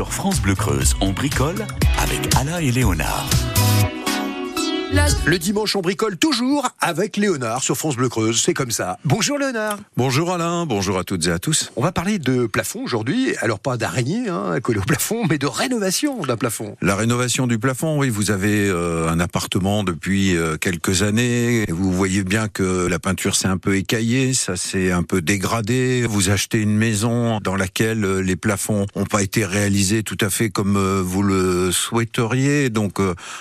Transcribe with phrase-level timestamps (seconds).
[0.00, 1.66] Sur France Bleu Creuse, on bricole
[1.98, 3.28] avec Alain et Léonard.
[5.26, 8.42] Le dimanche, on bricole toujours avec Léonard sur France Bleu Creuse.
[8.42, 8.98] C'est comme ça.
[9.04, 9.78] Bonjour Léonard.
[9.96, 11.70] Bonjour Alain, bonjour à toutes et à tous.
[11.76, 13.34] On va parler de plafond aujourd'hui.
[13.40, 16.76] Alors pas d'araignée hein, collée au plafond, mais de rénovation d'un plafond.
[16.80, 21.66] La rénovation du plafond, oui, vous avez euh, un appartement depuis euh, quelques années.
[21.68, 26.04] Vous voyez bien que la peinture s'est un peu écaillée, ça s'est un peu dégradé.
[26.08, 30.30] Vous achetez une maison dans laquelle euh, les plafonds n'ont pas été réalisés tout à
[30.30, 32.70] fait comme vous le souhaiteriez.
[32.70, 32.98] Donc,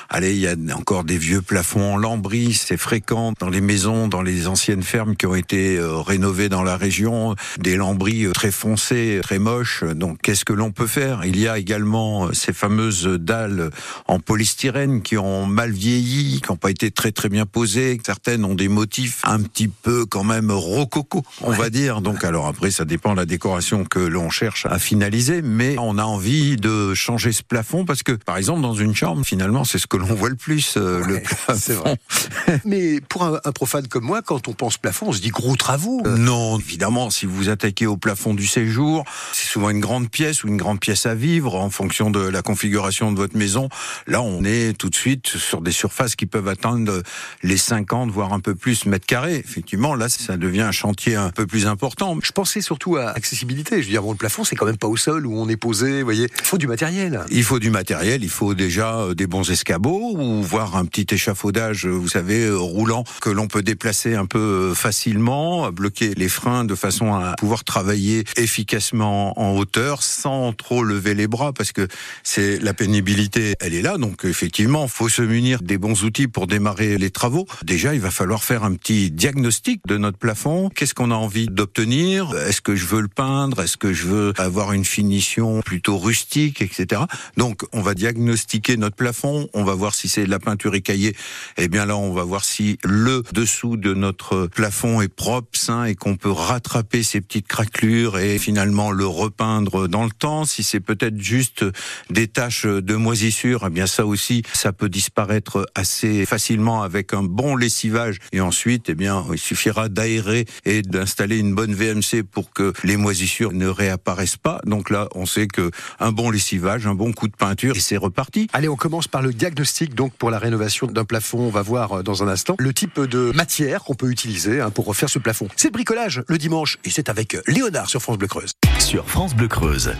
[0.09, 4.07] allez, il y a encore des vieux plafond en lambris, c'est fréquent dans les maisons,
[4.07, 8.31] dans les anciennes fermes qui ont été euh, rénovées dans la région, des lambris euh,
[8.31, 9.83] très foncés, très moches.
[9.83, 11.25] Donc qu'est-ce que l'on peut faire?
[11.25, 13.70] Il y a également euh, ces fameuses dalles
[14.07, 17.99] en polystyrène qui ont mal vieilli, qui n'ont pas été très très bien posées.
[18.05, 22.02] Certaines ont des motifs un petit peu quand même rococo, on va dire.
[22.02, 25.97] Donc alors après ça dépend de la décoration que l'on cherche à finaliser, mais on
[25.97, 29.80] a envie de changer ce plafond parce que par exemple dans une chambre finalement c'est
[29.80, 31.19] ce que l'on voit le plus, le
[31.55, 31.97] c'est vrai.
[32.66, 36.02] Mais pour un, profane comme moi, quand on pense plafond, on se dit gros travaux.
[36.05, 40.44] Euh, non, évidemment, si vous attaquez au plafond du séjour, c'est souvent une grande pièce
[40.44, 43.69] ou une grande pièce à vivre en fonction de la configuration de votre maison.
[44.08, 47.03] Là, on est tout de suite sur des surfaces qui peuvent atteindre
[47.43, 49.38] les 50, voire un peu plus mètres carrés.
[49.38, 52.17] Effectivement, là, ça devient un chantier un peu plus important.
[52.21, 53.81] Je pensais surtout à accessibilité.
[53.81, 55.58] Je veux dire, bon, le plafond, c'est quand même pas au sol où on est
[55.58, 55.99] posé.
[55.99, 57.21] Vous voyez, il faut du matériel.
[57.30, 58.23] Il faut du matériel.
[58.23, 62.56] Il faut déjà euh, des bons escabeaux ou voir un petit échafaudage, vous savez, euh,
[62.56, 67.36] roulant que l'on peut déplacer un peu euh, facilement, bloquer les freins de façon à
[67.38, 71.89] pouvoir travailler efficacement en hauteur sans trop lever les bras parce que
[72.23, 73.98] c'est la pénibilité, elle est là.
[73.98, 77.45] Donc effectivement, faut se munir des bons outils pour démarrer les travaux.
[77.64, 80.70] Déjà, il va falloir faire un petit diagnostic de notre plafond.
[80.70, 82.33] Qu'est-ce qu'on a envie d'obtenir?
[82.48, 83.61] Est-ce que je veux le peindre?
[83.61, 87.02] Est-ce que je veux avoir une finition plutôt rustique, etc.
[87.36, 89.50] Donc, on va diagnostiquer notre plafond.
[89.54, 91.08] On va voir si c'est de la peinture écaillée.
[91.57, 95.86] Eh bien là, on va voir si le dessous de notre plafond est propre, sain
[95.86, 100.45] et qu'on peut rattraper ces petites craquelures et finalement le repeindre dans le temps.
[100.45, 101.65] Si c'est peut-être juste
[102.09, 107.23] des taches de moisissure, eh bien ça aussi, ça peut disparaître assez facilement avec un
[107.23, 108.19] bon lessivage.
[108.31, 112.98] Et ensuite, eh bien, il suffira d'aérer et d'installer une bonne VMC pour que les
[112.98, 114.61] moisissures ne réapparaissent pas.
[114.65, 117.98] Donc là, on sait que un bon lessivage, un bon coup de peinture et c'est
[117.98, 118.48] reparti.
[118.53, 121.39] Allez, on commence par le diagnostic donc pour la rénovation d'un plafond.
[121.39, 124.70] On va voir euh, dans un instant le type de matière qu'on peut utiliser hein,
[124.70, 125.48] pour refaire ce plafond.
[125.55, 128.54] C'est le bricolage le dimanche et c'est avec Léonard sur France Bleu Creuse.
[128.80, 129.94] Sur France Bleu Creuse,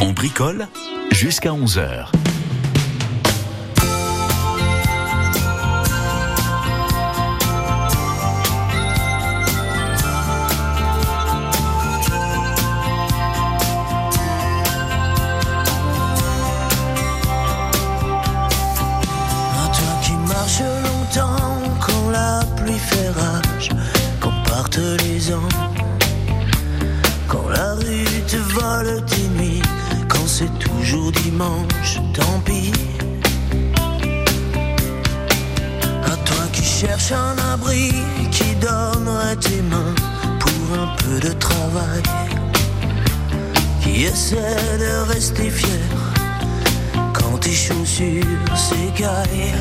[0.00, 0.68] on bricole
[1.12, 2.10] jusqu'à 11h.
[28.82, 29.62] Nuits,
[30.08, 32.72] quand c'est toujours dimanche, tant pis.
[36.04, 37.92] À toi qui cherches un abri,
[38.30, 39.94] qui donnerait tes mains
[40.40, 42.02] pour un peu de travail,
[43.82, 45.88] qui essaie de rester fier
[47.14, 49.54] quand tes chaussures s'écaillent.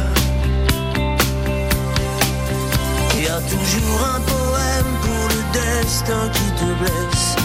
[3.18, 7.45] Y a toujours un poème pour le destin qui te blesse.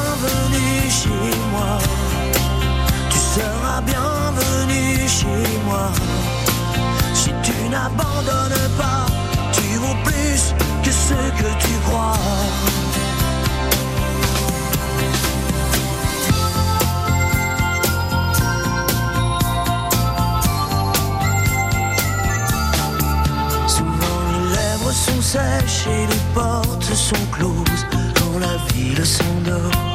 [0.21, 1.77] Bienvenue chez moi.
[3.09, 5.91] Tu seras bienvenue chez moi.
[7.13, 9.05] Si tu n'abandonnes pas,
[9.51, 10.53] tu vaux plus
[10.83, 12.17] que ce que tu crois.
[23.67, 27.85] Souvent les lèvres sont sèches et les portes sont closes
[28.41, 29.90] la ville s'endort, quand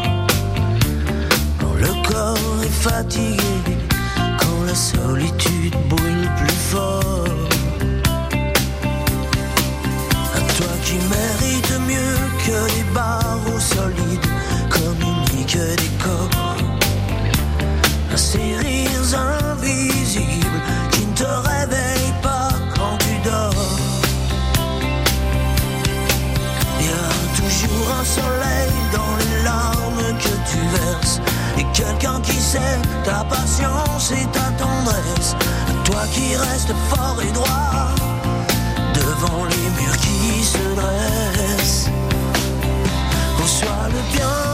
[2.11, 3.76] corps est fatigué,
[4.38, 7.25] quand la solitude brûle plus fort.
[10.35, 14.31] À toi qui mérites mieux que les barreaux solides,
[14.70, 16.56] communique des corps,
[18.12, 19.45] à ces rires
[32.46, 35.34] sait ta patience et ta tendresse.
[35.84, 37.88] Toi qui restes fort et droit
[38.94, 41.90] devant les murs qui se dressent.
[43.46, 44.45] Sois le bienvenu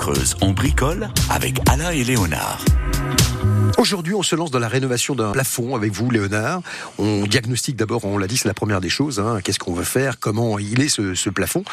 [0.00, 2.64] Creuse, on bricole avec Alain et Léonard.
[3.78, 6.60] Aujourd'hui, on se lance dans la rénovation d'un plafond avec vous, Léonard.
[6.98, 9.18] On diagnostique d'abord, on l'a dit, c'est la première des choses.
[9.18, 9.40] hein.
[9.42, 10.18] Qu'est-ce qu'on veut faire?
[10.18, 11.64] Comment il est ce, plafond?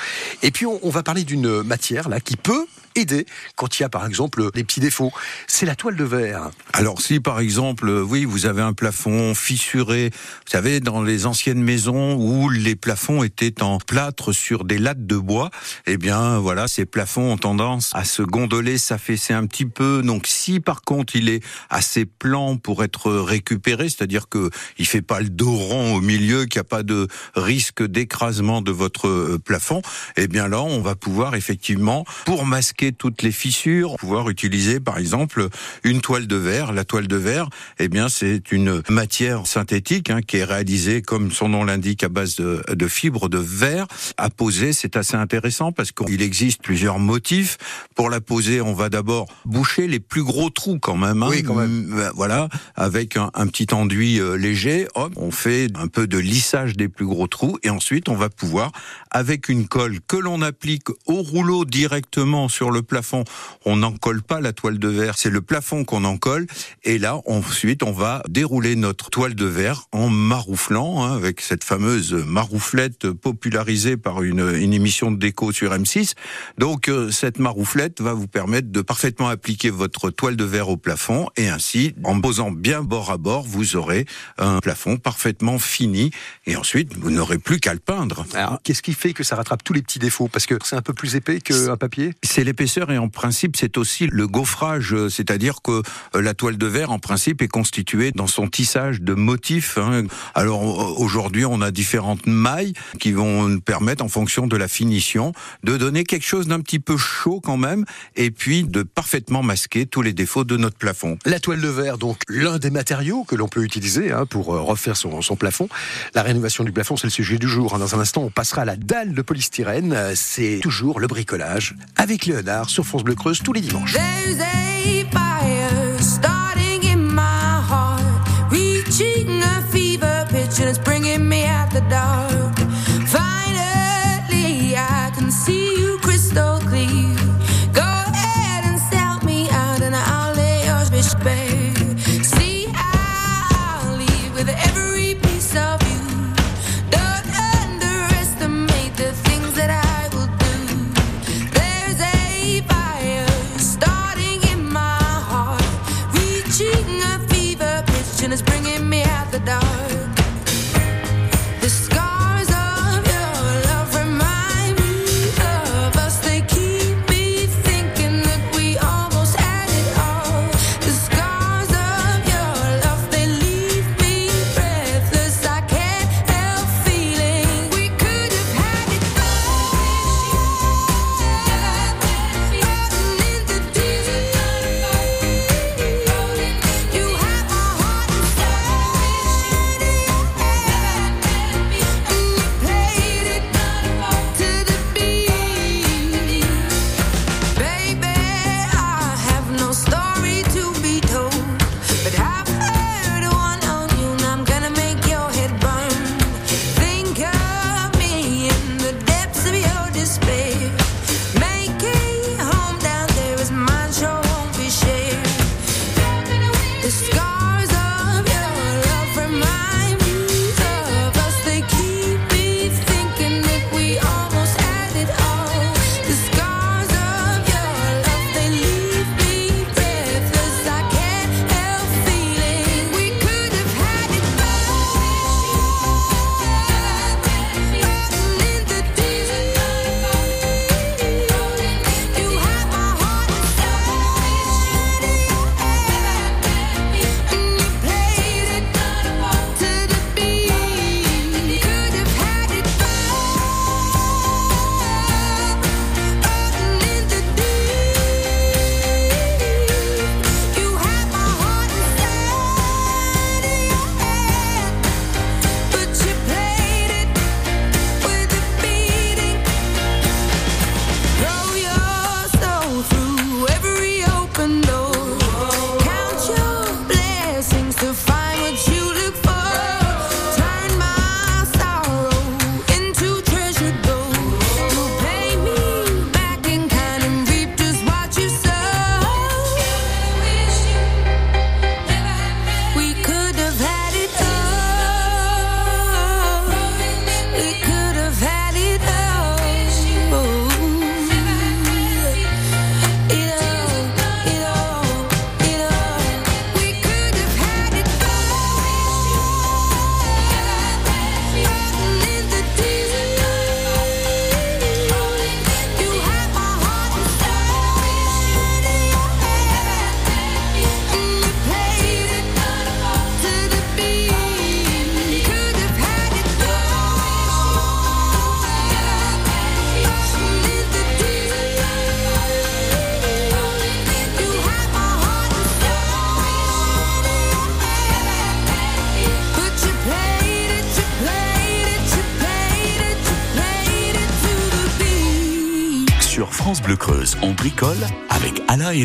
[0.42, 2.66] Et puis, on, va parler d'une matière là qui peut
[2.98, 3.26] aider
[3.56, 5.12] quand il y a, par exemple, des petits défauts.
[5.48, 6.50] C'est la toile de verre.
[6.74, 11.62] Alors si par exemple, oui, vous avez un plafond fissuré, vous savez, dans les anciennes
[11.62, 15.50] maisons où les plafonds étaient en plâtre sur des lattes de bois,
[15.86, 20.02] eh bien voilà, ces plafonds ont tendance à se gondoler, s'affaisser un petit peu.
[20.04, 25.02] Donc si par contre il est assez plan pour être récupéré, c'est-à-dire que il fait
[25.02, 29.08] pas le dos rond au milieu, qu'il n'y a pas de risque d'écrasement de votre
[29.08, 29.82] euh, plafond,
[30.16, 34.98] eh bien là on va pouvoir effectivement, pour masquer toutes les fissures, pouvoir utiliser par
[34.98, 35.48] exemple
[35.84, 36.72] une toile de verre.
[36.74, 37.50] La toile de verre,
[37.80, 42.10] eh bien c'est une matière synthétique hein, qui est réalisée comme son nom l'indique à
[42.10, 43.88] base de, de fibres de verre.
[44.18, 47.58] À poser, c'est assez intéressant parce qu'il existe plusieurs motifs.
[47.96, 51.07] Pour la poser, on va d'abord boucher les plus gros trous quand même.
[51.16, 51.28] Hein.
[51.30, 51.94] Oui, quand même.
[51.98, 56.18] Euh, Voilà, avec un, un petit enduit euh, léger, hop, on fait un peu de
[56.18, 58.72] lissage des plus gros trous et ensuite on va pouvoir,
[59.12, 63.24] avec une colle que l'on applique au rouleau directement sur le plafond,
[63.66, 66.48] on n'en colle pas la toile de verre, c'est le plafond qu'on en colle
[66.84, 71.64] et là ensuite on va dérouler notre toile de verre en marouflant hein, avec cette
[71.64, 76.14] fameuse marouflette popularisée par une, une émission de déco sur M6.
[76.58, 80.78] Donc euh, cette marouflette va vous permettre de parfaitement appliquer votre toile de verre au
[80.78, 80.97] plafond
[81.38, 84.06] et ainsi en posant bien bord à bord, vous aurez
[84.38, 86.12] un plafond parfaitement fini
[86.46, 88.26] et ensuite vous n'aurez plus qu'à le peindre.
[88.34, 90.28] Alors, qu'est-ce qui fait que ça rattrape tous les petits défauts?
[90.28, 92.14] Parce que c'est un peu plus épais qu'un papier?
[92.24, 95.82] C'est l'épaisseur et en principe c'est aussi le gaufrage, c'est-à-dire que
[96.16, 99.78] euh, la toile de verre en principe est constituée dans son tissage de motifs.
[99.78, 100.04] hein.
[100.34, 105.32] Alors aujourd'hui on a différentes mailles qui vont nous permettre en fonction de la finition
[105.64, 107.86] de donner quelque chose d'un petit peu chaud quand même
[108.16, 110.87] et puis de parfaitement masquer tous les défauts de notre plafond.
[111.26, 114.62] La toile de verre, donc l'un des matériaux que l'on peut utiliser hein, pour euh,
[114.62, 115.68] refaire son, son plafond.
[116.16, 117.74] La rénovation du plafond, c'est le sujet du jour.
[117.76, 117.80] hein.
[117.80, 119.96] Dans un instant, on passera à la dalle de polystyrène.
[120.16, 123.96] C'est toujours le bricolage avec Léonard sur France Bleu Creuse tous les dimanches.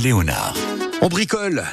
[0.05, 0.42] Avec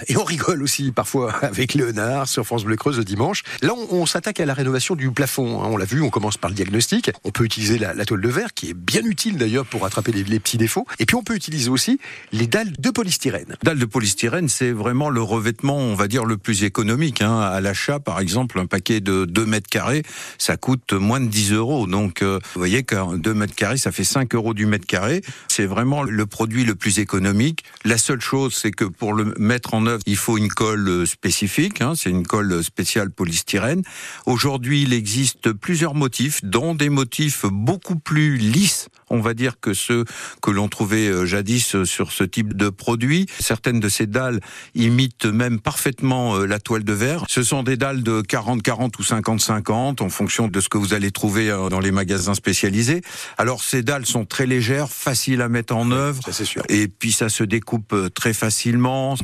[0.08, 0.16] Et.
[0.16, 3.44] On rigole aussi parfois avec Léonard sur France Bleu Creuse le dimanche.
[3.62, 5.62] Là, on, s'attaque à la rénovation du plafond.
[5.62, 5.68] hein.
[5.70, 7.12] On l'a vu, on commence par le diagnostic.
[7.26, 10.14] On peut utiliser la, la toile de verre, qui est bien utile d'ailleurs pour attraper
[10.14, 10.86] les, petits défauts.
[11.00, 12.00] Et puis on peut utiliser aussi
[12.32, 13.58] les dalles de polystyrène.
[13.64, 17.22] Dalle de polystyrène, c'est vraiment le revêtement, on va dire, le plus économique.
[17.22, 17.40] hein.
[17.42, 20.04] À l'achat, par exemple, un paquet de 2 mètres carrés,
[20.38, 21.86] ça coûte moins de 10 euros.
[21.86, 25.22] Donc, euh, vous voyez qu'un 2 mètres carrés, ça fait 5 euros du mètre carré.
[25.50, 27.66] C'est vraiment le produit le plus économique.
[27.84, 31.06] La seule chose, c'est que pour le mettre en œuvre, il faut une colle euh,
[31.08, 31.82] spécifique.
[31.82, 31.94] hein.
[31.96, 33.82] C'est une colle spéciale polystyrène.
[34.28, 39.74] Aujourd'hui, il existe plusieurs motifs, dont des motifs beaucoup plus lisses, on va dire, que
[39.74, 40.06] ceux
[40.44, 43.26] que l'on trouvait euh, jadis euh, sur ce type de produit.
[43.40, 44.40] Certaines de ces dalles
[44.76, 47.26] imitent même parfaitement la toile de verre.
[47.28, 51.10] Ce sont des dalles de 40-40 ou 50-50 en fonction de ce que vous allez
[51.10, 53.02] trouver dans les magasins spécialisés.
[53.40, 56.22] Alors ces dalles sont très légères, faciles à mettre en œuvre.
[56.32, 56.62] Ça, sûr.
[56.70, 59.16] Et puis ça se découpe très facilement.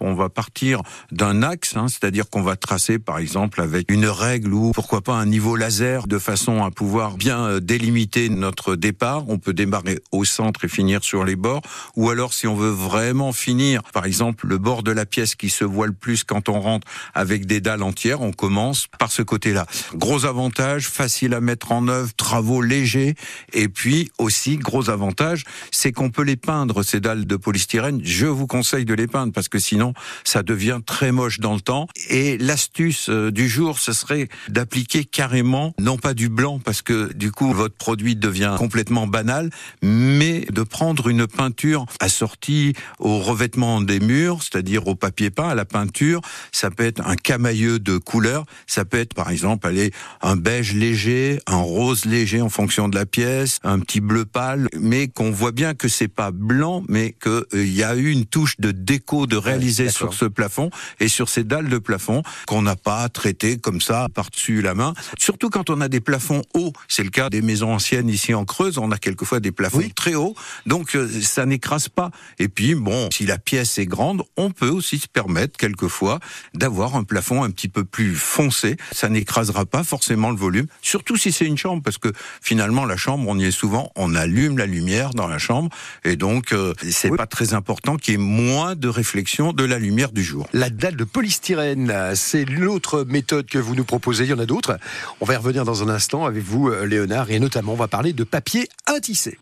[0.00, 4.52] On va partir d'un axe, hein, c'est-à-dire qu'on va tracer par exemple avec une règle
[4.52, 9.24] ou pourquoi pas un niveau laser de façon à pouvoir bien euh, délimiter notre départ.
[9.28, 11.62] On peut démarrer au centre et finir sur les bords.
[11.96, 15.48] Ou alors si on veut vraiment finir, par exemple le bord de la pièce qui
[15.48, 19.22] se voit le plus quand on rentre avec des dalles entières, on commence par ce
[19.22, 19.66] côté-là.
[19.94, 23.14] Gros avantage, facile à mettre en œuvre, travaux légers.
[23.54, 28.00] Et puis aussi, gros avantage, c'est qu'on peut les peindre, ces dalles de polystyrène.
[28.04, 31.60] Je vous conseille de les peindre parce que sinon, ça devient très moche dans le
[31.60, 31.88] temps.
[32.08, 37.12] Et l'astuce euh, du jour, ce serait d'appliquer carrément, non pas du blanc parce que
[37.12, 39.50] du coup, votre produit devient complètement banal,
[39.82, 45.54] mais de prendre une peinture assortie au revêtement des murs, c'est-à-dire au papier peint, à
[45.54, 46.20] la peinture.
[46.52, 48.44] Ça peut être un camailleux de couleurs.
[48.66, 52.96] Ça peut être, par exemple, aller un beige léger, un rose léger en fonction de
[52.96, 57.14] la pièce, un petit bleu pâle, mais qu'on voit bien que c'est pas blanc, mais
[57.22, 60.12] qu'il y a eu une touche de déco de réaliser d'accord.
[60.12, 64.08] sur ce plafond et sur ces dalles de plafond qu'on n'a pas traité comme ça
[64.14, 64.94] par-dessus la main.
[65.18, 68.44] Surtout quand on a des plafonds hauts, c'est le cas des maisons anciennes ici en
[68.44, 69.92] Creuse, on a quelquefois des plafonds Oui.
[69.94, 70.34] très hauts,
[70.66, 72.10] donc euh, ça n'écrase pas.
[72.38, 76.20] Et puis bon, si la pièce est grande, on peut aussi se permettre quelquefois
[76.54, 78.76] d'avoir un plafond un petit peu plus foncé.
[78.92, 82.12] Ça n'écrasera pas forcément le volume, surtout si c'est une chambre, parce que
[82.42, 85.70] finalement la chambre, on y est souvent, on allume la lumière dans la chambre,
[86.04, 87.16] et donc euh, c'est Oui.
[87.16, 90.46] pas très important qu'il y ait moins de réflexion de la lumière du jour.
[90.52, 94.24] La dalle de polystyrène, c'est l'autre méthode que vous nous proposez.
[94.24, 94.78] Il y en a d'autres.
[95.20, 97.88] On va y revenir dans un instant avec vous, euh, Léonard, et notamment on va
[97.88, 99.38] parler de papier à tisser.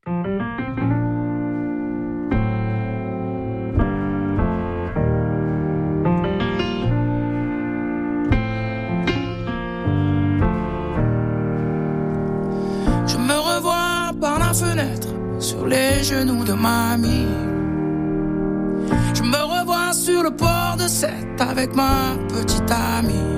[13.09, 15.09] Je me revois par la fenêtre
[15.41, 17.52] sur les genoux de mamie.
[19.15, 23.33] Je me revois sur le port de Sète avec ma petite amie.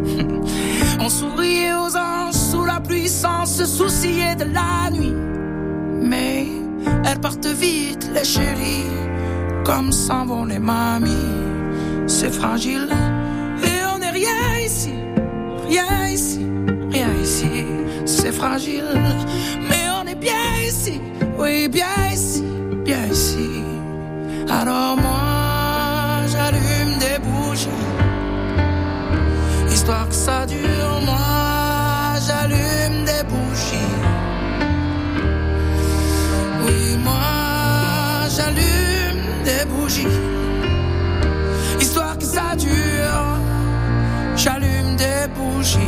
[1.00, 5.14] On souriait aux anges sous la pluie sans se soucier de la nuit.
[6.02, 6.46] Mais
[7.04, 8.86] elles partent vite, les chéris,
[9.64, 11.28] comme s'en vont les mamies.
[12.06, 12.88] C'est fragile
[13.62, 14.94] et on n'est rien ici,
[15.68, 16.44] rien ici,
[16.90, 17.64] rien ici.
[18.06, 18.84] C'est fragile,
[19.68, 20.32] mais on est bien
[20.66, 21.00] ici,
[21.38, 22.42] oui, bien ici,
[22.84, 23.69] bien ici.
[24.50, 27.68] Alors moi, j'allume des bougies,
[29.70, 31.00] histoire que ça dure.
[31.04, 33.94] Moi, j'allume des bougies.
[36.64, 40.18] Oui, moi, j'allume des bougies,
[41.80, 43.38] histoire que ça dure.
[44.34, 45.78] J'allume des bougies.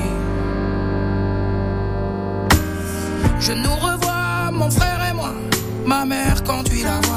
[3.40, 5.33] Je nous revois, mon frère et moi.
[5.85, 7.12] Ma mère conduit la voiture.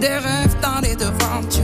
[0.00, 1.62] Des rêves dans les devantures.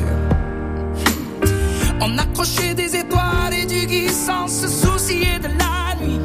[2.00, 6.20] On accrochait des étoiles et du gui sans se soucier de la nuit.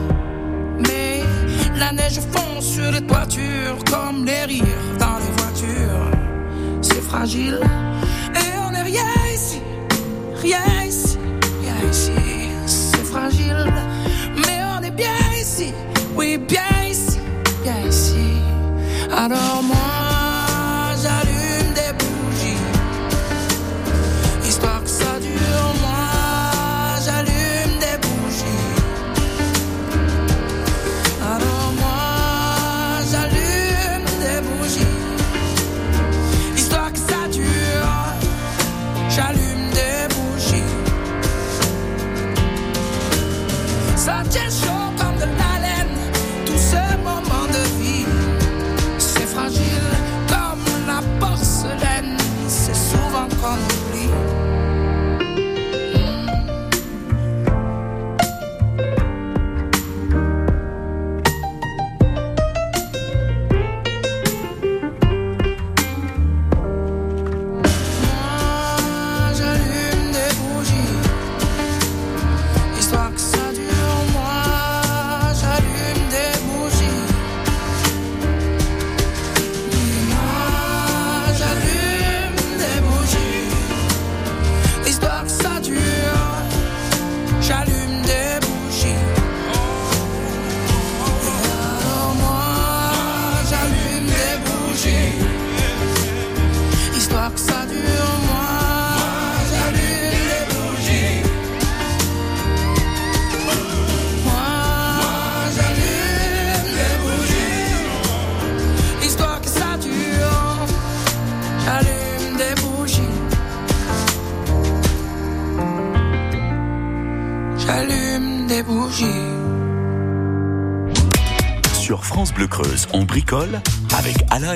[0.79, 1.23] Mais
[1.77, 6.11] la neige fond sur les toitures comme les rires dans les voitures.
[6.81, 7.59] C'est fragile
[8.33, 9.59] et on n'est rien ici,
[10.41, 11.17] rien ici,
[11.61, 12.11] rien ici.
[12.65, 13.73] C'est fragile,
[14.37, 15.73] mais on est bien ici,
[16.15, 17.19] oui, bien ici,
[17.63, 18.39] bien ici.
[19.11, 20.04] Alors moi,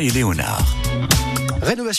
[0.09, 0.48] L1.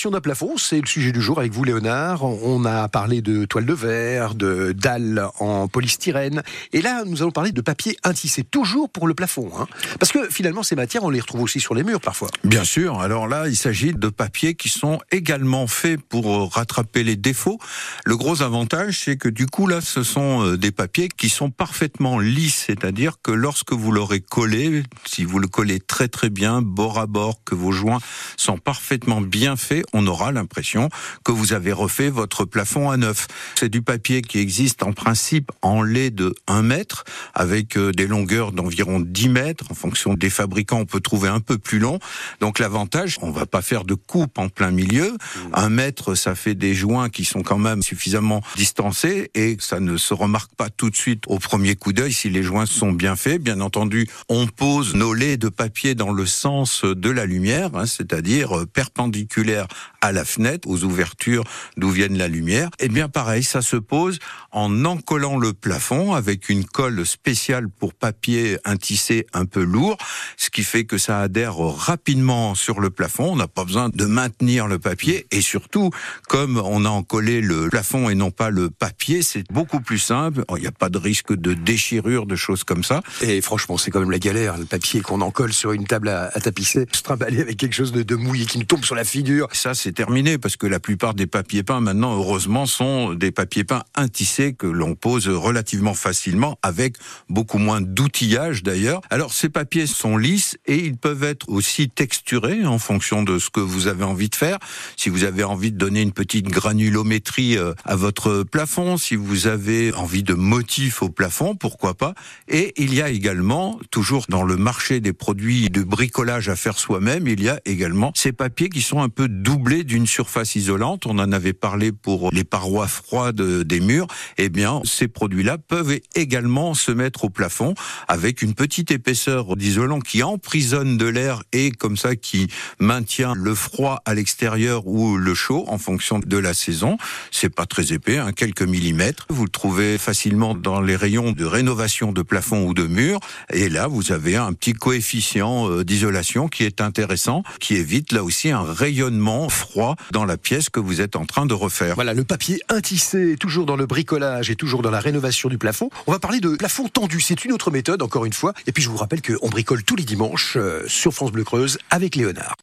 [0.01, 2.25] Création d'un plafond, c'est le sujet du jour avec vous, Léonard.
[2.25, 6.43] On a parlé de toile de verre, de dalles en polystyrène.
[6.73, 9.51] Et là, nous allons parler de papier intissé, toujours pour le plafond.
[9.59, 9.67] Hein.
[9.99, 12.29] Parce que finalement, ces matières, on les retrouve aussi sur les murs parfois.
[12.45, 12.99] Bien sûr.
[13.03, 17.59] Alors là, il s'agit de papiers qui sont également faits pour euh, rattraper les défauts.
[18.07, 21.51] Le gros avantage, c'est que du coup, là, ce sont euh, des papiers qui sont
[21.51, 22.65] parfaitement lisses.
[22.69, 27.07] C'est-à-dire que lorsque vous l'aurez collé, si vous le collez très très bien, bord à
[27.07, 28.01] bord, que vos joints
[28.39, 30.89] sont parfaitement bien faits, on aura l'impression
[31.25, 33.27] que vous avez refait votre plafond à neuf.
[33.57, 38.07] C'est du papier qui existe en principe en lait de 1 mètre, avec euh, des
[38.07, 39.65] longueurs d'environ 10 mètres.
[39.71, 41.99] En fonction des fabricants, on peut trouver un peu plus long.
[42.41, 45.17] Donc l'avantage, on va pas faire de coupe en plein milieu.
[45.53, 49.97] Un mètre, ça fait des joints qui sont quand même suffisamment distancés et ça ne
[49.97, 53.17] se remarque pas tout de suite au premier coup d'œil si les joints sont bien
[53.17, 53.43] faits.
[53.43, 57.87] Bien entendu, on pose nos laits de papier dans le sens de la lumière, hein,
[57.87, 59.67] c'est-à-dire euh, perpendiculaire
[60.01, 61.45] à la fenêtre, aux ouvertures
[61.77, 62.69] d'où vienne la lumière.
[62.79, 64.19] Et eh bien pareil, ça se pose
[64.51, 69.99] en encollant le plafond avec une colle spéciale pour papier intissé un peu lourd,
[70.37, 73.33] ce qui fait que ça adhère rapidement sur le plafond.
[73.33, 75.91] On n'a pas besoin de maintenir le papier et surtout,
[76.29, 80.45] comme on a encollé le plafond et non pas le papier, c'est beaucoup plus simple.
[80.57, 83.03] Il n'y a pas de risque de déchirure, de choses comme ça.
[83.21, 86.31] Et franchement, c'est quand même la galère, le papier qu'on encolle sur une table à,
[86.41, 89.49] tapisser, se trimballer avec quelque chose de, de mouillé qui nous tombe sur la figure
[89.53, 93.65] ça, c'est terminé parce que la plupart des papiers peints maintenant, heureusement, sont des papiers
[93.65, 96.97] peints intissés que l'on pose relativement facilement avec
[97.29, 99.01] beaucoup moins d'outillage d'ailleurs.
[99.11, 103.51] Alors, ces papiers sont lisses et ils peuvent être aussi texturés en fonction de ce
[103.51, 104.59] que vous avez envie de faire.
[104.97, 109.47] Si vous avez envie de donner une petite granulométrie euh, à votre plafond, si vous
[109.47, 112.15] avez envie de motifs au plafond, pourquoi pas.
[112.49, 116.79] Et il y a également, toujours dans le marché des produits de bricolage à faire
[116.79, 119.29] soi-même, il y a également ces papiers qui sont un peu
[119.61, 121.05] doublé d'une surface isolante.
[121.05, 124.07] On en avait parlé pour les parois froides des murs.
[124.39, 127.75] Eh bien, ces produits-là peuvent également se mettre au plafond
[128.09, 133.55] avec une petite épaisseur d'isolant qui emprisonne de l'air et comme ça qui maintient le
[133.55, 136.97] froid à l'extérieur ou le chaud en fonction de la saison.
[137.31, 139.27] C'est pas très épais, hein, quelques millimètres.
[139.29, 143.21] Vous le trouvez facilement dans les rayons de rénovation de plafond ou de mur.
[143.53, 148.25] Et là, vous avez un petit coefficient euh, d'isolation qui est intéressant, qui évite là
[148.25, 151.95] aussi un rayonnement froid dans la pièce que vous êtes en train de refaire.
[151.95, 155.91] Voilà, le papier intissé, toujours dans le bricolage et toujours dans la rénovation du plafond.
[156.07, 157.21] On va parler de plafond tendu.
[157.21, 158.55] C'est une autre méthode, encore une fois.
[158.67, 161.79] Et puis je vous rappelle qu'on bricole tous les dimanches euh, sur France Bleu Creuse
[161.91, 162.55] avec Léonard.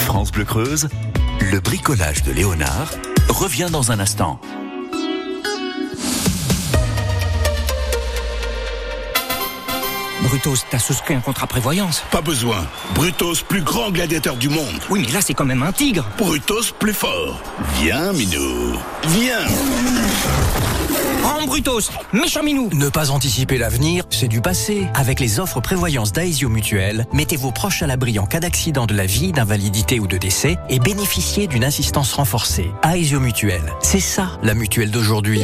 [0.00, 0.88] France Bleu Creuse,
[1.40, 2.90] le bricolage de Léonard
[3.28, 4.40] revient dans un instant.
[10.26, 12.66] Brutos, t'as souscrit un contrat prévoyance Pas besoin.
[12.96, 14.80] Brutos, plus grand gladiateur du monde.
[14.90, 16.04] Oui, mais là, c'est quand même un tigre.
[16.18, 17.40] Brutos, plus fort.
[17.80, 18.76] Viens, Minou.
[19.06, 19.46] Viens.
[21.24, 24.88] En Brutos, méchant Minou Ne pas anticiper l'avenir, c'est du passé.
[24.94, 28.94] Avec les offres prévoyance d'Aesio Mutuel, mettez vos proches à l'abri en cas d'accident de
[28.94, 32.72] la vie, d'invalidité ou de décès et bénéficiez d'une assistance renforcée.
[32.82, 35.42] Aesio Mutuel, c'est ça la mutuelle d'aujourd'hui.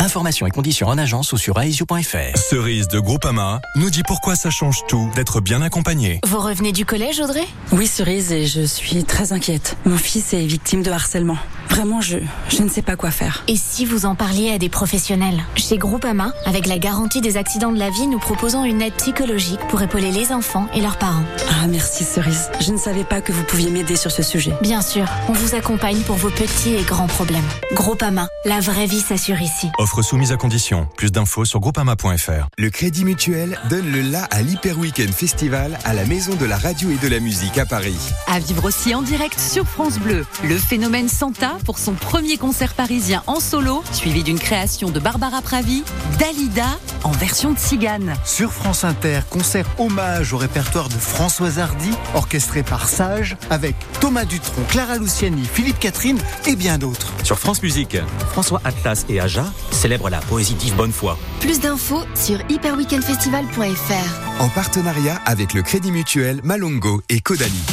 [0.00, 2.38] Informations et conditions en agence ou sur aesio.fr.
[2.38, 6.20] Cerise de Groupama nous dit pourquoi ça change tout d'être bien accompagné.
[6.26, 7.46] Vous revenez du collège, Audrey?
[7.72, 9.76] Oui, Cerise, et je suis très inquiète.
[9.84, 11.36] Mon fils est victime de harcèlement.
[11.68, 12.16] Vraiment, je,
[12.48, 13.44] je ne sais pas quoi faire.
[13.46, 15.44] Et si vous en parliez à des professionnels?
[15.54, 19.60] Chez Groupama, avec la garantie des accidents de la vie, nous proposons une aide psychologique
[19.68, 21.22] pour épauler les enfants et leurs parents.
[21.50, 22.50] Ah, merci Cerise.
[22.60, 24.52] Je ne savais pas que vous pouviez m'aider sur ce sujet.
[24.62, 27.44] Bien sûr, on vous accompagne pour vos petits et grands problèmes.
[27.74, 29.68] Groupama, la vraie vie s'assure ici.
[29.78, 30.88] Offre soumise à condition.
[30.96, 32.48] Plus d'infos sur groupama.fr.
[32.56, 36.56] Le Crédit Mutuel donne le la à l'Hyper Weekend Festival à la Maison de la
[36.56, 37.98] Radio et de la Musique à Paris.
[38.26, 40.24] À vivre aussi en direct sur France Bleu.
[40.44, 45.42] Le phénomène Santa pour son premier concert parisien en solo, suivi d'une création de Barbara
[45.42, 45.82] Pravi,
[46.18, 48.14] Dalida en version de cigane.
[48.24, 54.24] Sur France Inter, concert hommage au répertoire de Françoise Hardy, orchestré par Sage, avec Thomas
[54.24, 57.12] Dutronc, Clara Luciani, Philippe Catherine et bien d'autres.
[57.24, 57.96] Sur France Musique,
[58.32, 59.46] François Atlas et Aja
[59.80, 61.16] célèbrent la poésie d'Yves Bonnefoy.
[61.40, 64.40] Plus d'infos sur hyperweekendfestival.fr.
[64.42, 67.64] En partenariat avec le Crédit Mutuel, Malongo et Caudalie.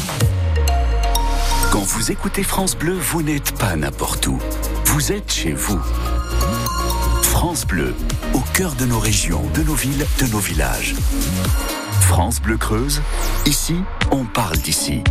[1.70, 4.40] Quand vous écoutez France Bleu, vous n'êtes pas n'importe où.
[4.86, 5.82] Vous êtes chez vous.
[7.24, 7.94] France Bleu,
[8.34, 10.96] au cœur de nos régions, de nos villes, de nos villages.
[12.00, 13.02] France Bleu Creuse,
[13.46, 13.76] ici,
[14.12, 15.04] on parle d'ici.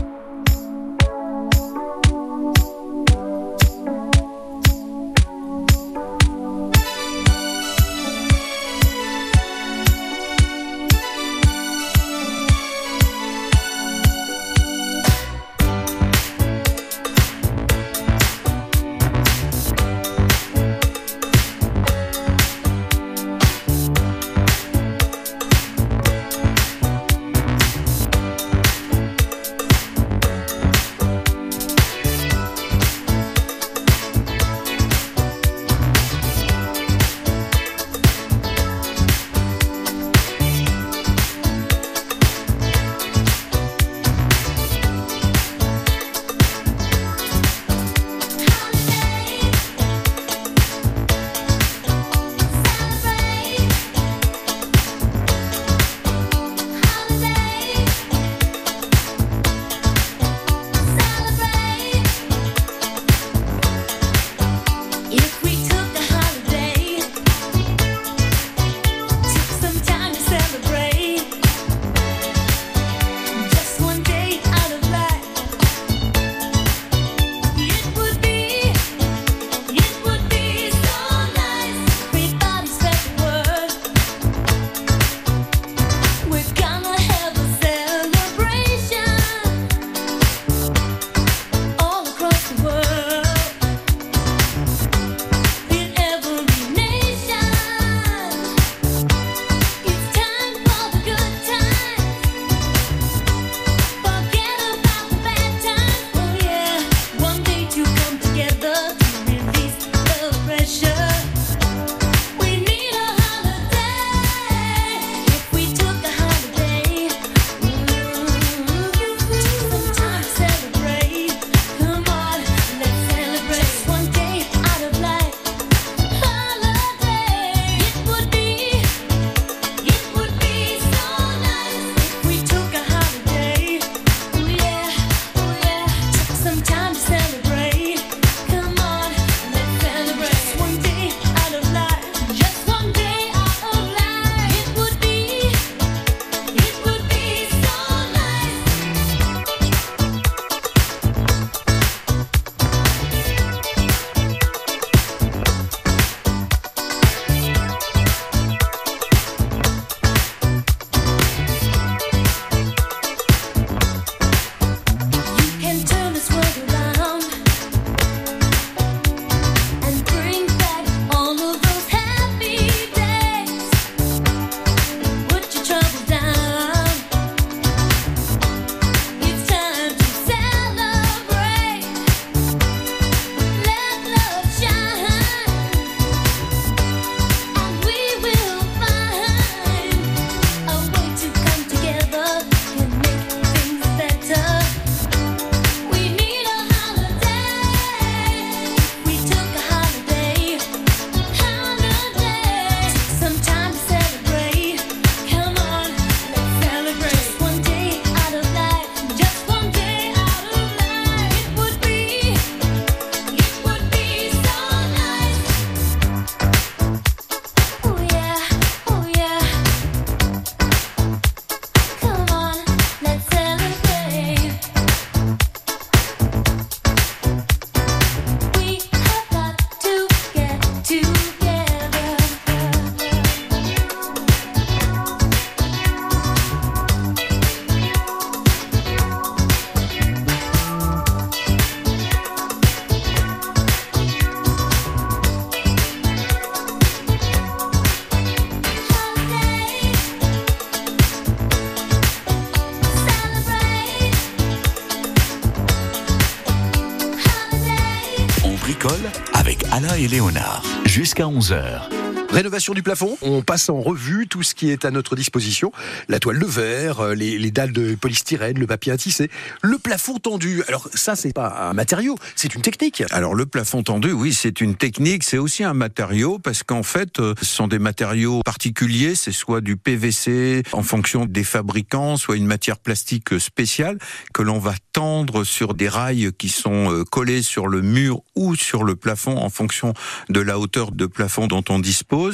[261.17, 261.96] Jusqu'à 11h.
[262.37, 265.73] Rénovation du plafond, on passe en revue tout ce qui est à notre disposition.
[266.09, 269.31] La toile de verre, euh, les, les dalles de polystyrène, le papier à tisser,
[269.63, 270.63] le plafond tendu.
[270.69, 273.03] Alors ça, c'est pas un matériau, c'est une technique.
[273.11, 277.21] Alors le plafond tendu, oui, c'est une technique, c'est aussi un matériau parce qu'en fait,
[277.21, 282.37] euh, ce sont des matériaux particuliers, c'est soit du PVC en fonction des fabricants, soit
[282.37, 283.97] une matière plastique spéciale
[284.35, 288.55] que l'on va tendre sur des rails qui sont euh, collés sur le mur ou
[288.57, 289.95] sur le plafond en fonction
[290.29, 292.26] de la hauteur de plafond dont on dispose.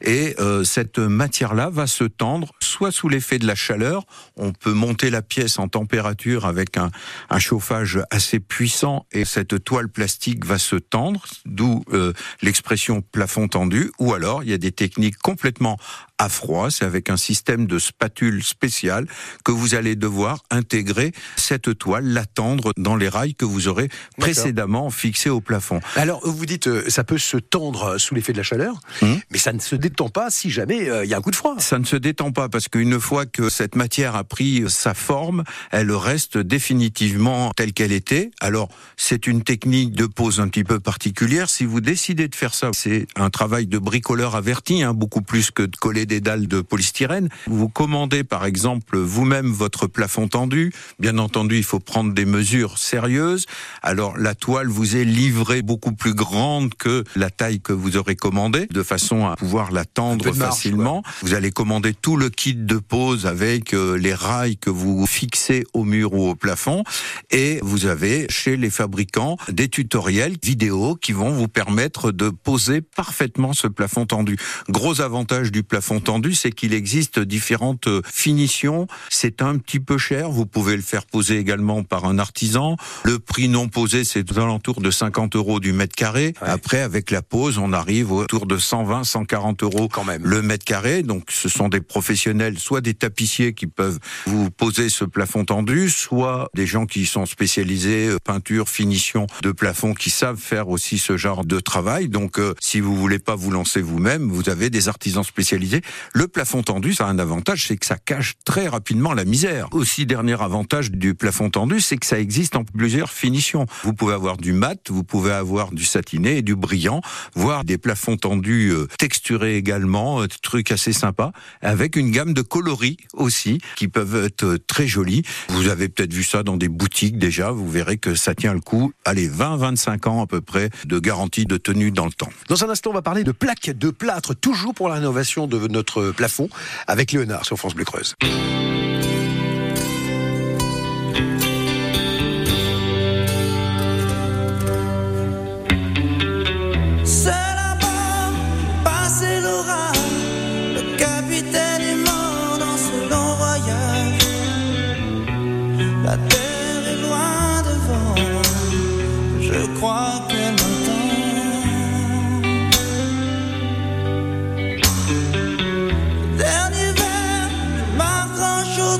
[0.00, 4.04] Et euh, cette matière-là va se tendre soit sous l'effet de la chaleur,
[4.36, 6.90] on peut monter la pièce en température avec un,
[7.30, 13.48] un chauffage assez puissant et cette toile plastique va se tendre, d'où euh, l'expression plafond
[13.48, 15.78] tendu, ou alors il y a des techniques complètement
[16.18, 19.06] à froid, c'est avec un système de spatule spécial
[19.44, 23.88] que vous allez devoir intégrer cette toile, la tendre dans les rails que vous aurez
[24.18, 25.80] précédemment fixés au plafond.
[25.96, 29.52] Alors vous dites, euh, ça peut se tendre sous l'effet de la chaleur, mais ça
[29.52, 31.54] ne se détend pas si jamais euh, il y a un coup de froid.
[31.58, 35.44] Ça ne se détend pas parce qu'une fois que cette matière a pris sa forme,
[35.70, 38.30] elle reste définitivement telle qu'elle était.
[38.40, 41.48] Alors c'est une technique de pose un petit peu particulière.
[41.48, 45.50] Si vous décidez de faire ça, c'est un travail de bricoleur averti, hein, beaucoup plus
[45.50, 47.28] que de coller des dalles de polystyrène.
[47.46, 50.72] Vous commandez par exemple vous-même votre plafond tendu.
[50.98, 53.46] Bien entendu, il faut prendre des mesures sérieuses.
[53.82, 58.16] Alors la toile vous est livrée beaucoup plus grande que la taille que vous aurez
[58.16, 61.02] commandée, de façon à pouvoir la tendre facilement.
[61.22, 65.64] Vous allez commander tout le kit de pose avec euh, les rails que vous fixez
[65.74, 66.82] au mur ou au plafond.
[67.30, 72.80] Et vous avez chez les fabricants des tutoriels vidéo qui vont vous permettre de poser
[72.80, 74.36] parfaitement ce plafond tendu.
[74.68, 78.86] Gros avantage du plafond tendu, c'est qu'il existe différentes euh, finitions.
[79.08, 80.30] C'est un petit peu cher.
[80.30, 82.76] Vous pouvez le faire poser également par un artisan.
[83.04, 86.34] Le prix non posé, c'est aux alentours de 50 euros du mètre carré.
[86.40, 90.22] Après, avec la pose, on arrive autour de 120, 140 euros Quand même.
[90.24, 91.02] le mètre carré.
[91.02, 95.88] Donc, ce sont des professionnels, soit des tapissiers qui peuvent vous poser ce plafond tendu,
[95.90, 100.98] soit des gens qui sont spécialisés euh, peinture, finition de plafond, qui savent faire aussi
[100.98, 102.08] ce genre de travail.
[102.08, 105.80] Donc, euh, si vous voulez pas vous lancer vous-même, vous avez des artisans spécialisés.
[106.12, 109.68] Le plafond tendu, ça a un avantage, c'est que ça cache très rapidement la misère.
[109.72, 113.66] Aussi, dernier avantage du plafond tendu, c'est que ça existe en plusieurs finitions.
[113.82, 117.00] Vous pouvez avoir du mat, vous pouvez avoir du satiné et du brillant,
[117.34, 122.42] voire des plafonds tendus euh, texturés également, euh, trucs assez sympas, avec une gamme de
[122.42, 125.22] coloris aussi, qui peuvent être euh, très jolis.
[125.48, 128.60] Vous avez peut-être vu ça dans des boutiques déjà, vous verrez que ça tient le
[128.60, 128.92] coup.
[129.04, 132.30] Allez, 20-25 ans à peu près de garantie de tenue dans le temps.
[132.48, 135.56] Dans un instant, on va parler de plaques de plâtre, toujours pour la rénovation de
[135.78, 136.48] notre plafond,
[136.86, 138.14] avec Léonard sur France Bleu Creuse.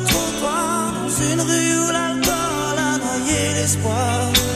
[0.06, 0.92] Trottoir.
[0.92, 4.47] Dans une rue où l'alcool a noyé l'espoir.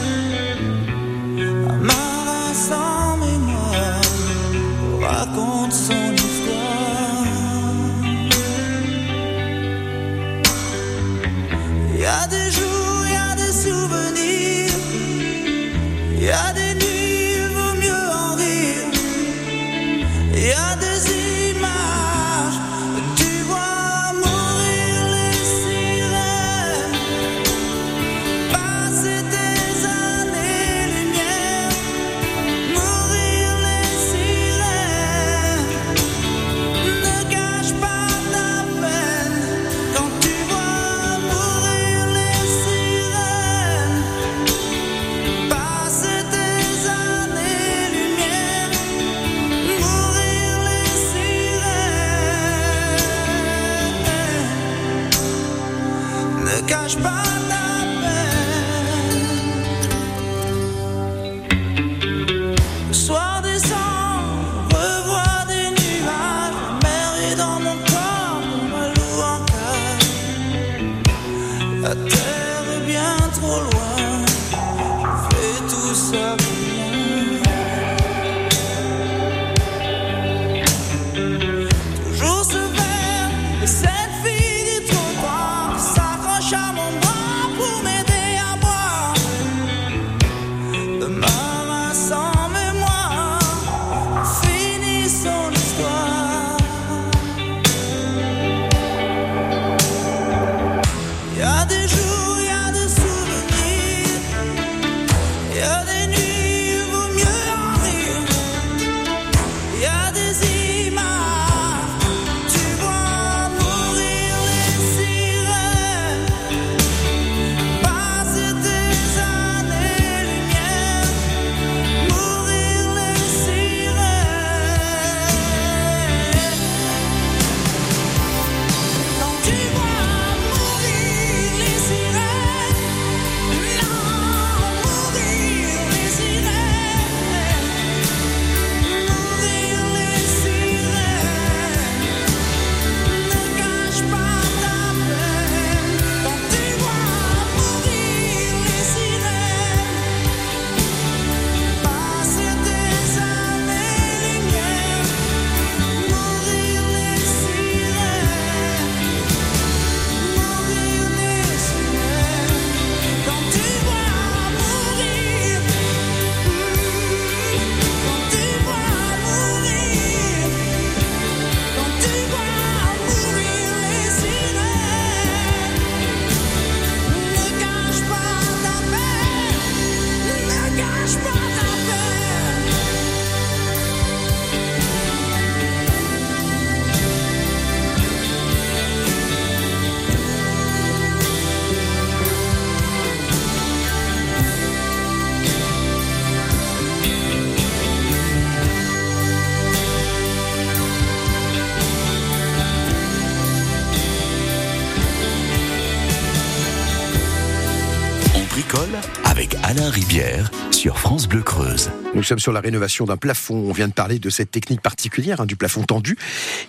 [209.72, 211.90] Alain Rivière sur France Bleu Creuse.
[212.14, 213.54] Nous sommes sur la rénovation d'un plafond.
[213.54, 216.18] On vient de parler de cette technique particulière hein, du plafond tendu.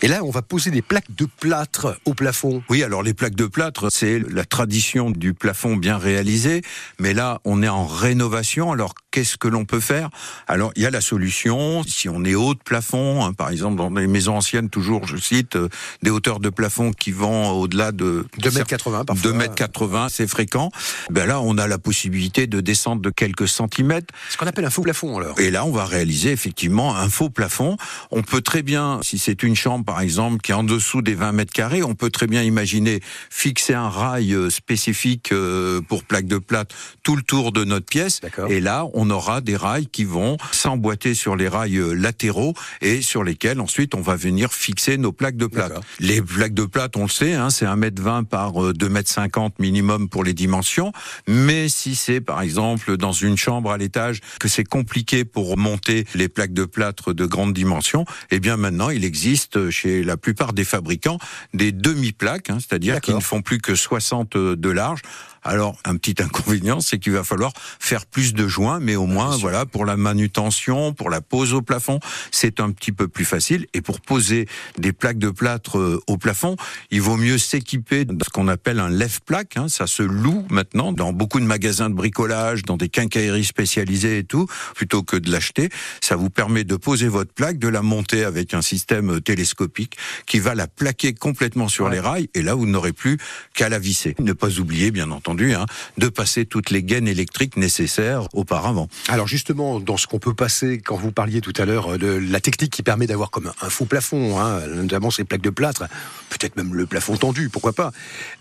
[0.01, 2.63] Et là, on va poser des plaques de plâtre au plafond.
[2.69, 6.61] Oui, alors les plaques de plâtre, c'est la tradition du plafond bien réalisé.
[6.97, 8.71] Mais là, on est en rénovation.
[8.71, 10.09] Alors, qu'est-ce que l'on peut faire?
[10.47, 11.83] Alors, il y a la solution.
[11.83, 15.17] Si on est haut de plafond, hein, par exemple, dans les maisons anciennes, toujours, je
[15.17, 15.67] cite, euh,
[16.03, 19.31] des hauteurs de plafond qui vont au-delà de 2m80 parfois.
[19.31, 20.71] 2m80, c'est fréquent.
[21.09, 24.13] Ben là, on a la possibilité de descendre de quelques centimètres.
[24.29, 25.39] Ce qu'on appelle un faux plafond, alors.
[25.39, 27.77] Et là, on va réaliser effectivement un faux plafond.
[28.11, 31.15] On peut très bien, si c'est une chambre par exemple qui est en dessous des
[31.15, 36.03] 20 mètres carrés, on peut très bien imaginer fixer un rail euh, spécifique euh, pour
[36.03, 38.21] plaque de plâtre tout le tour de notre pièce.
[38.49, 43.01] Et là, on aura des rails qui vont s'emboîter sur les rails euh, latéraux et
[43.01, 45.81] sur lesquels ensuite on va venir fixer nos plaques de plâtre.
[45.99, 50.33] Les plaques de plâtre, on le sait, hein, c'est 1m20 par 2m50 minimum pour les
[50.33, 50.91] dimensions.
[51.27, 56.05] Mais si c'est par exemple dans une chambre à l'étage que c'est compliqué pour monter
[56.15, 60.53] les plaques de plâtre de grande dimension, eh bien maintenant il existe chez la plupart
[60.53, 61.19] des fabricants
[61.53, 65.01] des demi-plaques, hein, c'est-à-dire qui ne font plus que 60 de large.
[65.43, 69.35] Alors, un petit inconvénient, c'est qu'il va falloir faire plus de joints, mais au moins,
[69.37, 71.99] voilà, pour la manutention, pour la pose au plafond,
[72.31, 73.67] c'est un petit peu plus facile.
[73.73, 76.55] Et pour poser des plaques de plâtre euh, au plafond,
[76.91, 79.57] il vaut mieux s'équiper de ce qu'on appelle un lève-plaque.
[79.57, 79.67] Hein.
[79.67, 84.23] Ça se loue maintenant dans beaucoup de magasins de bricolage, dans des quincailleries spécialisées et
[84.23, 85.69] tout, plutôt que de l'acheter.
[86.01, 90.39] Ça vous permet de poser votre plaque, de la monter avec un système télescopique qui
[90.39, 92.29] va la plaquer complètement sur les rails.
[92.33, 93.17] Et là, vous n'aurez plus
[93.53, 94.15] qu'à la visser.
[94.19, 95.65] Ne pas oublier, bien entendu, Hein,
[95.97, 98.87] de passer toutes les gaines électriques nécessaires auparavant.
[99.09, 102.39] Alors justement, dans ce qu'on peut passer, quand vous parliez tout à l'heure de la
[102.39, 105.85] technique qui permet d'avoir comme un faux plafond, hein, notamment ces plaques de plâtre,
[106.29, 107.91] peut-être même le plafond tendu, pourquoi pas,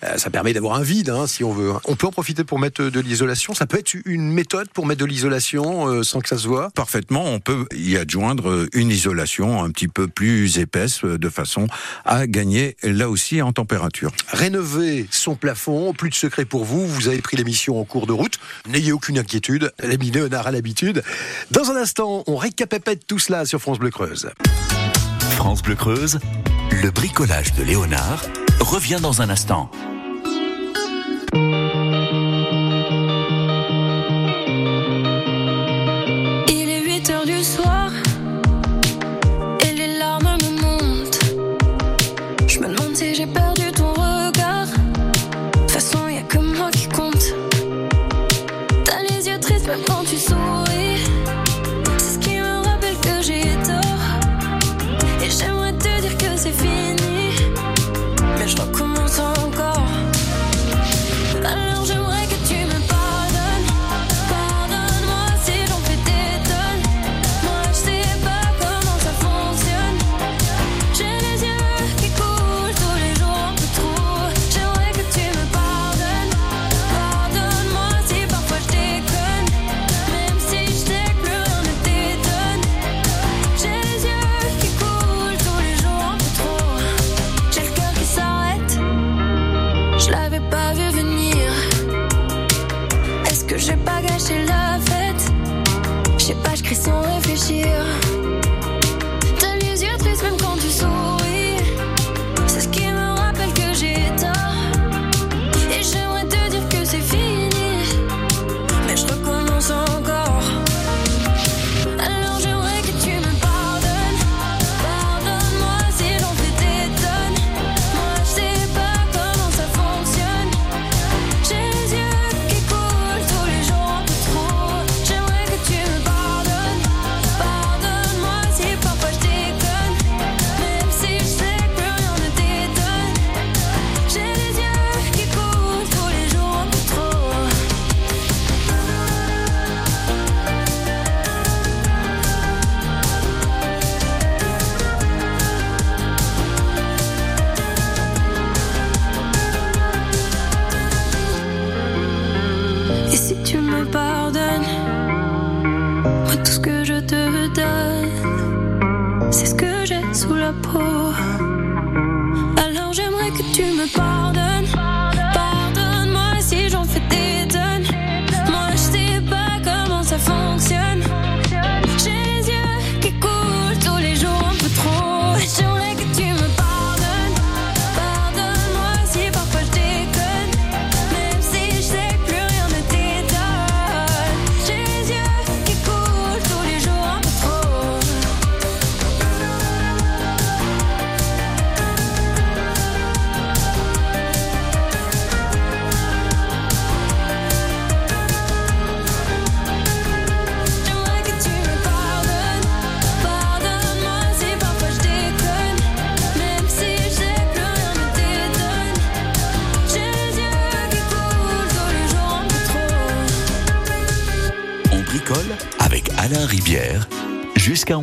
[0.05, 1.73] euh, ça permet d'avoir un vide hein, si on veut.
[1.87, 5.01] On peut en profiter pour mettre de l'isolation, ça peut être une méthode pour mettre
[5.01, 6.71] de l'isolation euh, sans que ça se voit?
[6.71, 11.67] Parfaitement, on peut y adjoindre une isolation un petit peu plus épaisse euh, de façon
[12.05, 14.13] à gagner là aussi en température.
[14.29, 18.13] Rénover son plafond, plus de secret pour vous, vous avez pris l'émission en cours de
[18.13, 18.39] route.
[18.69, 21.03] N'ayez aucune inquiétude, l'ami Léonard a l'habitude.
[21.51, 24.31] Dans un instant, on récapépète tout cela sur France Bleu Creuse.
[25.37, 26.19] France Bleu Creuse,
[26.71, 28.23] le bricolage de Léonard
[28.61, 29.71] revient dans un instant.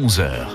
[0.10, 0.49] 11h.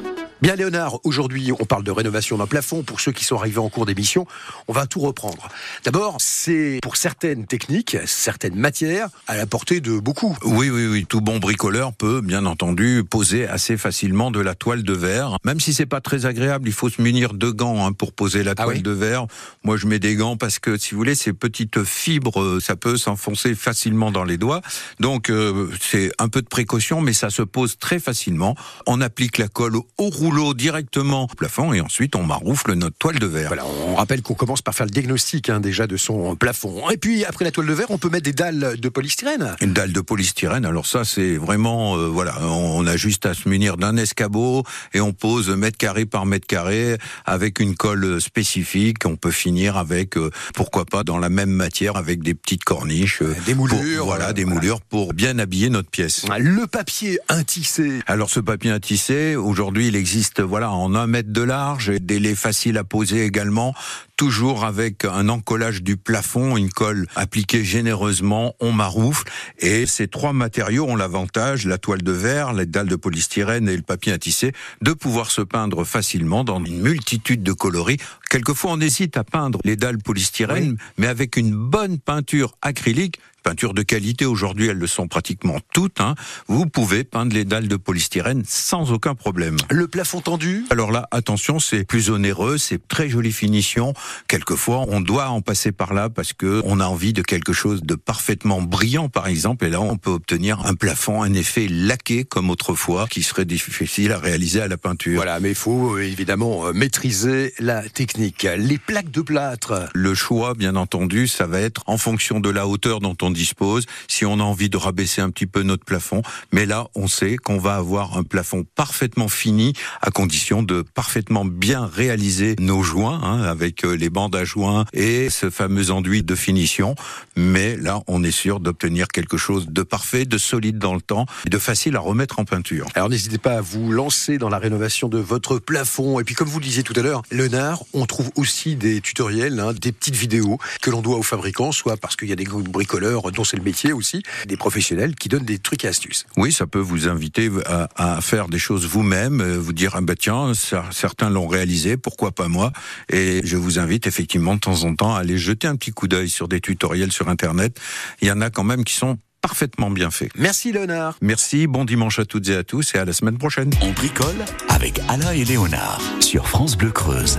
[0.45, 2.83] Bien Léonard, aujourd'hui on parle de rénovation d'un plafond.
[2.83, 4.27] Pour ceux qui sont arrivés en cours d'émission,
[4.69, 5.49] on va tout reprendre.
[5.85, 10.37] D'abord, c'est pour certaines techniques, certaines matières, à la portée de beaucoup.
[10.45, 11.07] Oui, oui, oui.
[11.09, 15.39] Tout bon bricoleur peut, bien entendu, poser assez facilement de la toile de verre.
[15.47, 18.43] Même si c'est pas très agréable, il faut se munir de gants hein, pour poser
[18.43, 19.27] la toile oui de verre.
[19.63, 22.77] Moi, je mets des gants parce que, si vous voulez, ces petites fibres, euh, ça
[22.77, 24.61] peut s'enfoncer facilement dans les doigts.
[25.01, 28.55] Donc, euh, c'est un peu de précaution, mais ça se pose très facilement.
[28.87, 33.19] On applique la colle au rouleau directement au plafond et ensuite on maroufle notre toile
[33.19, 33.49] de verre.
[33.49, 36.91] Voilà, on rappelle qu'on commence par faire le diagnostic hein, déjà de son plafond.
[36.91, 39.55] Et puis après la toile de verre, on peut mettre des dalles de polystyrène.
[39.61, 43.49] Une dalle de polystyrène, alors ça c'est vraiment, euh, voilà, on a juste à se
[43.49, 49.07] munir d'un escabeau et on pose mètre carré par mètre carré avec une colle spécifique.
[49.07, 53.23] On peut finir avec, euh, pourquoi pas, dans la même matière avec des petites corniches.
[53.23, 54.55] euh, Des moulures, pour- voilà, des voilà.
[54.61, 56.25] moulures pour bien habiller notre pièce.
[56.39, 58.01] Le papier intissé.
[58.07, 62.19] Alors ce papier tisser, aujourd'hui il existe voilà en un mètre de large, et des
[62.19, 63.75] laits faciles à poser également,
[64.17, 69.25] toujours avec un encollage du plafond, une colle appliquée généreusement, on maroufle,
[69.59, 73.77] et ces trois matériaux ont l'avantage, la toile de verre, les dalles de polystyrène et
[73.77, 74.53] le papier à tisser,
[74.83, 77.99] de pouvoir se peindre facilement dans une multitude de coloris.
[78.31, 83.75] Quelquefois on hésite à peindre les dalles polystyrène, mais avec une bonne peinture acrylique, peinture
[83.75, 86.17] de qualité, aujourd'hui elles le sont pratiquement toutes, hein,
[86.49, 89.57] vous pouvez peindre les dalles de polystyrène sans aucun problème.
[89.71, 90.65] Le plafond tendu?
[90.71, 93.93] Alors là, attention, c'est plus onéreux, c'est très jolie finition.
[94.29, 97.83] Quelquefois, on doit en passer par là parce que on a envie de quelque chose
[97.83, 99.67] de parfaitement brillant, par exemple.
[99.67, 104.13] Et là, on peut obtenir un plafond, un effet laqué comme autrefois, qui serait difficile
[104.13, 105.17] à réaliser à la peinture.
[105.17, 108.47] Voilà, mais il faut euh, évidemment euh, maîtriser la technique.
[108.57, 109.91] Les plaques de plâtre.
[109.93, 113.85] Le choix, bien entendu, ça va être en fonction de la hauteur dont on dispose,
[114.09, 116.23] si on a envie de rabaisser un petit peu notre plafond.
[116.53, 121.45] Mais là, on sait qu'on va avoir un plafond parfaitement fini, à condition de parfaitement
[121.45, 126.23] bien réaliser nos joints, hein, avec euh, les bandes à joints et ce fameux enduit
[126.23, 126.95] de finition.
[127.37, 131.27] Mais là, on est sûr d'obtenir quelque chose de parfait, de solide dans le temps,
[131.47, 132.87] et de facile à remettre en peinture.
[132.95, 136.21] Alors n'hésitez pas à vous lancer dans la rénovation de votre plafond.
[136.21, 139.59] Et puis comme vous le disiez tout à l'heure, Léonard, on trouve aussi des tutoriels,
[139.61, 142.45] hein, des petites vidéos que l'on doit aux fabricants, soit parce qu'il y a des
[142.45, 146.25] bricoleurs dont c'est le métier aussi, des professionnels qui donnent des trucs et astuces.
[146.37, 150.01] Oui, ça peut vous inviter à, à faire des choses vous-même, euh, vous dire ah
[150.01, 152.73] bah tiens, ça- certains l'ont réalisé, pourquoi pas moi?
[153.11, 156.09] Et je vous invite effectivement de temps en temps à aller jeter un petit coup
[156.09, 157.79] d'œil sur des tutoriels sur internet.
[158.21, 160.31] Il y en a quand même qui sont parfaitement bien faits.
[160.37, 161.17] Merci Léonard.
[161.21, 163.71] Merci, bon dimanche à toutes et à tous et à la semaine prochaine.
[163.83, 164.37] On bricole
[164.69, 167.39] avec Alain et Léonard sur France Bleu Creuse.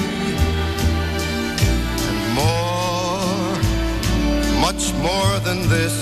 [4.73, 5.95] much more than this.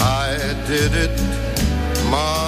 [0.00, 0.36] I
[0.66, 1.16] did it
[2.10, 2.47] my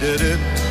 [0.00, 0.67] did it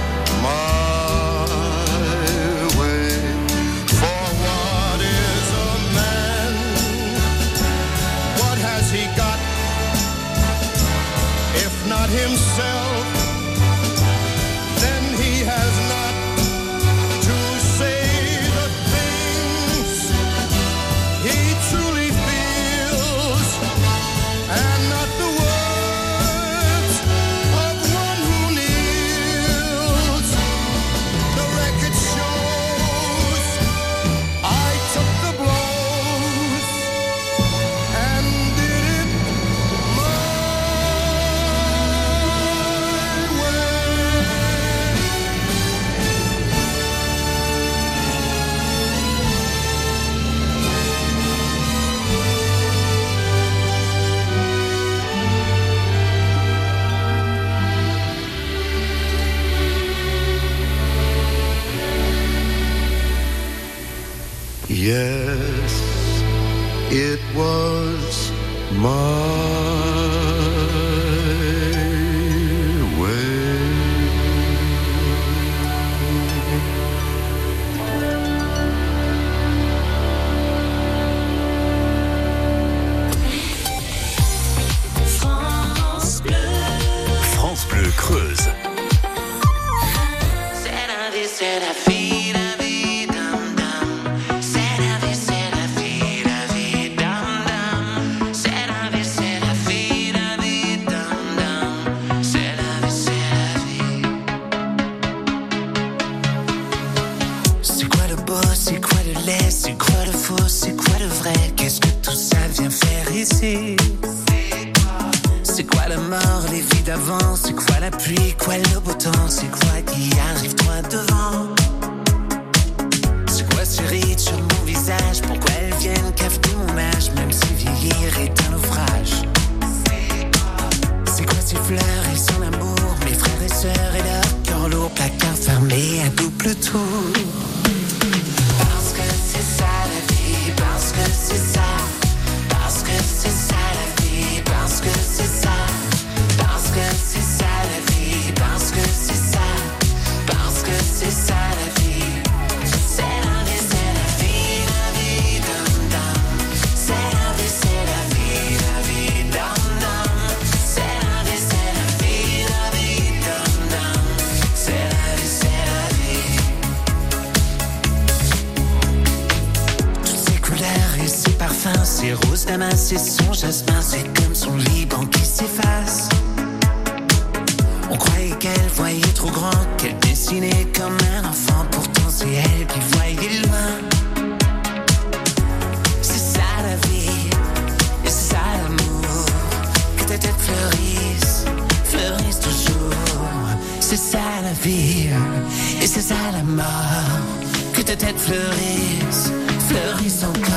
[198.58, 199.32] lys
[199.68, 200.57] fleurissent encore.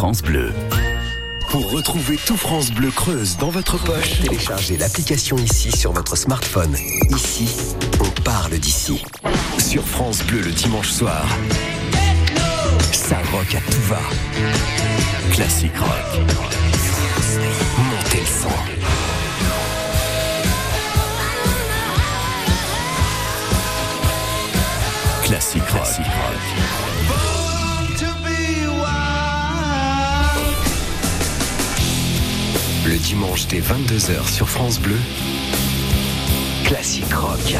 [0.00, 0.50] France Bleu.
[1.50, 6.74] Pour retrouver tout France Bleu Creuse dans votre poche, Téléchargez l'application ici sur votre smartphone.
[7.10, 7.54] Ici,
[8.00, 9.04] on parle d'ici.
[9.58, 11.26] sur France Bleu le dimanche soir.
[12.92, 14.00] Ça rock à tout va.
[15.34, 16.20] Classique rock.
[17.76, 18.48] Montez le son.
[25.26, 26.69] Classique rock.
[32.86, 34.96] Le dimanche dès 22h sur France Bleu,
[36.64, 37.56] Classique Rock.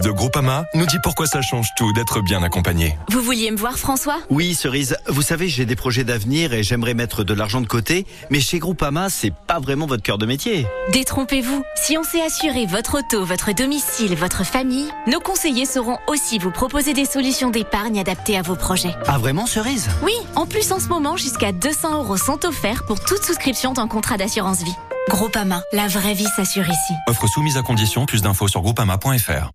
[0.00, 2.96] Cerise de Groupama nous dit pourquoi ça change tout d'être bien accompagné.
[3.10, 4.18] Vous vouliez me voir, François?
[4.30, 8.06] Oui, Cerise, vous savez, j'ai des projets d'avenir et j'aimerais mettre de l'argent de côté,
[8.30, 10.66] mais chez Groupama, c'est pas vraiment votre cœur de métier.
[10.92, 11.62] Détrompez-vous.
[11.76, 16.50] Si on sait assurer votre auto, votre domicile, votre famille, nos conseillers sauront aussi vous
[16.50, 18.94] proposer des solutions d'épargne adaptées à vos projets.
[19.06, 19.88] Ah vraiment, Cerise?
[20.02, 23.88] Oui, en plus en ce moment, jusqu'à 200 euros sont offerts pour toute souscription d'un
[23.88, 24.76] contrat d'assurance vie.
[25.08, 26.94] Groupama, la vraie vie s'assure ici.
[27.08, 29.50] Offre soumise à condition, plus d'infos sur groupama.fr.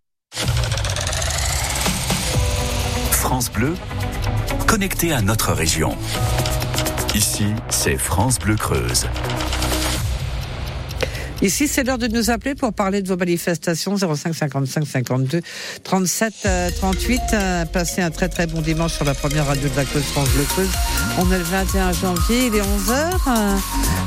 [3.11, 3.73] France Bleu,
[4.67, 5.97] connecté à notre région.
[7.13, 9.07] Ici, c'est France Bleu Creuse.
[11.41, 15.41] Ici, c'est l'heure de nous appeler pour parler de vos manifestations 05 55 52
[15.83, 17.21] 37 euh, 38.
[17.33, 20.29] Euh, passez un très très bon dimanche sur la première radio de la Creuse France
[20.29, 20.69] Bleu Creuse.
[21.19, 23.59] On est le 21 janvier, il est 11h.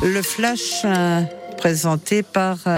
[0.04, 1.20] le flash euh,
[1.58, 2.58] présenté par...
[2.66, 2.76] euh,